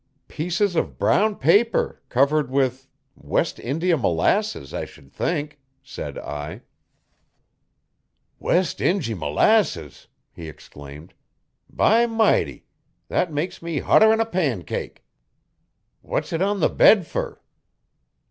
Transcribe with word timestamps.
'Pieces 0.27 0.75
of 0.75 0.97
brown 0.97 1.35
paper, 1.35 2.01
covered 2.09 2.49
with 2.49 2.87
West 3.15 3.59
India 3.59 3.95
molasses, 3.95 4.73
I 4.73 4.83
should 4.83 5.11
think,' 5.13 5.59
said 5.83 6.17
I. 6.17 6.61
'West 8.39 8.79
Injy 8.79 9.15
molasses!' 9.15 10.07
he 10.33 10.49
exclaimed. 10.49 11.13
'By 11.69 12.07
mighty! 12.07 12.65
That 13.09 13.31
makes 13.31 13.61
me 13.61 13.77
hotter'n 13.77 14.19
a 14.19 14.25
pancake. 14.25 15.03
What's 16.01 16.33
it 16.33 16.41
on 16.41 16.61
the 16.61 16.69
bed 16.69 17.05
fer?' 17.05 17.39